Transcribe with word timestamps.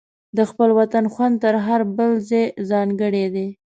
د 0.37 0.39
خپل 0.49 0.69
وطن 0.79 1.05
خوند 1.13 1.35
تر 1.43 1.55
هر 1.65 1.81
بل 1.97 2.11
ځای 2.29 2.45
ځانګړی 2.69 3.25
دی. 3.35 3.47